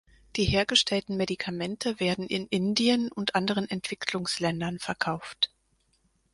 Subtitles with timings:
[0.35, 5.51] Die hergestellten Medikamente werden in Indien und anderen Entwicklungsländern verkauft.